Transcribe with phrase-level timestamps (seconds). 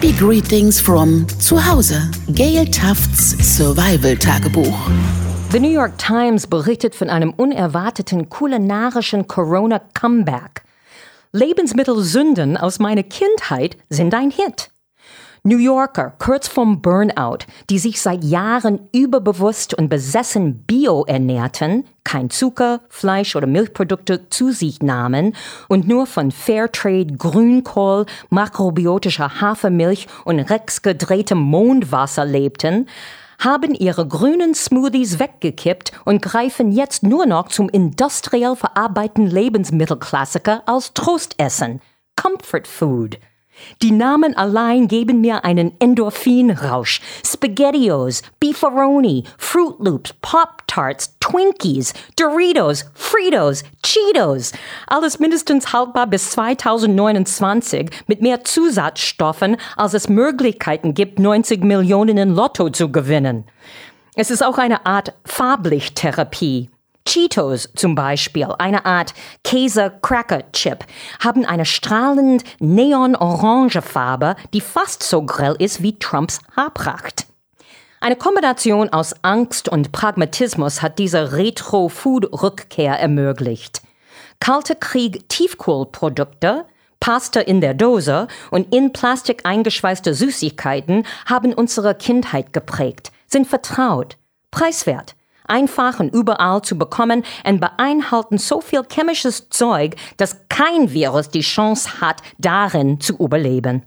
[0.00, 2.10] Happy Greetings from Zuhause.
[2.32, 4.74] Gail Tufts Survival Tagebuch.
[5.52, 10.62] The New York Times berichtet von einem unerwarteten kulinarischen Corona-Comeback.
[11.32, 14.70] Lebensmittelsünden aus meiner Kindheit sind ein Hit.
[15.42, 22.28] New Yorker, kurz vom Burnout, die sich seit Jahren überbewusst und besessen bio ernährten, kein
[22.28, 25.34] Zucker, Fleisch oder Milchprodukte zu sich nahmen
[25.68, 32.86] und nur von Fairtrade Grünkohl, makrobiotischer Hafermilch und Rex gedrehtem Mondwasser lebten,
[33.38, 40.92] haben ihre grünen Smoothies weggekippt und greifen jetzt nur noch zum industriell verarbeiteten Lebensmittelklassiker als
[40.92, 41.80] Trostessen.
[42.14, 43.18] Comfort Food.
[43.82, 47.00] Die Namen allein geben mir einen Endorphinrausch.
[47.24, 54.52] Spaghettios, Beefaroni, Fruit Loops, Pop-Tarts, Twinkies, Doritos, Fritos, Cheetos.
[54.86, 62.34] Alles mindestens haltbar bis 2029 mit mehr Zusatzstoffen, als es Möglichkeiten gibt, 90 Millionen in
[62.34, 63.44] Lotto zu gewinnen.
[64.16, 66.68] Es ist auch eine Art Farblichttherapie.
[67.10, 70.84] Cheetos zum Beispiel, eine Art Käse-Cracker-Chip,
[71.18, 77.26] haben eine strahlend neon-orange Farbe, die fast so grell ist wie Trumps Haarpracht.
[78.00, 83.82] Eine Kombination aus Angst und Pragmatismus hat diese Retro-Food-Rückkehr ermöglicht.
[84.38, 86.64] Kalte Krieg Tiefkühlprodukte,
[87.00, 94.16] Pasta in der Dose und in Plastik eingeschweißte Süßigkeiten haben unsere Kindheit geprägt, sind vertraut,
[94.52, 95.16] preiswert
[95.50, 101.40] einfach und überall zu bekommen und beinhalten so viel chemisches Zeug, dass kein Virus die
[101.40, 103.84] Chance hat, darin zu überleben.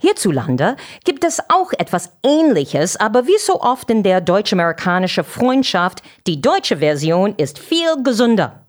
[0.00, 6.40] Hierzulande gibt es auch etwas Ähnliches, aber wie so oft in der deutsch-amerikanischen Freundschaft, die
[6.40, 8.66] deutsche Version ist viel gesünder.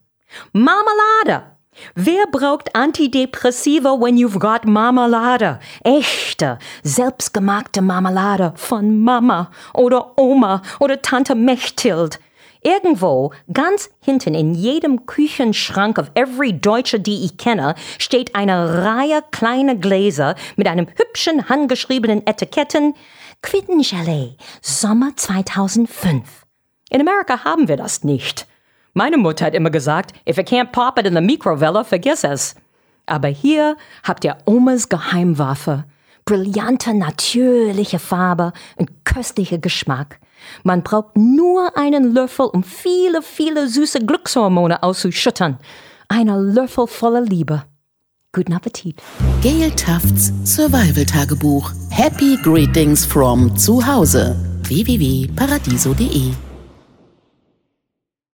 [0.54, 1.51] Marmelade
[1.96, 5.60] Wer braucht Antidepressiva when you've got Marmelade?
[5.84, 12.20] Echte, selbstgemachte Marmelade von Mama oder Oma oder Tante Mechthild.
[12.64, 19.24] Irgendwo, ganz hinten in jedem Küchenschrank of every Deutsche, die ich kenne, steht eine Reihe
[19.32, 22.94] kleiner Gläser mit einem hübschen handgeschriebenen Etiketten.
[23.42, 26.46] Quittengelee, Sommer 2005.
[26.92, 28.48] In Amerika haben wir das nicht.
[28.94, 32.56] Meine Mutter hat immer gesagt, if you can't pop it in the Mikrowelle, vergiss es.
[33.06, 35.86] Aber hier habt ihr Omas Geheimwaffe.
[36.26, 40.20] Brillante, natürliche Farbe und köstlicher Geschmack.
[40.64, 45.58] Man braucht nur einen Löffel, um viele, viele süße Glückshormone auszuschüttern.
[46.08, 47.64] Einer Löffel voller Liebe.
[48.34, 49.02] Guten Appetit.
[49.42, 51.72] Gail Tufts Survival Tagebuch.
[51.90, 54.36] Happy Greetings from Zuhause.
[54.64, 56.51] www.paradiso.de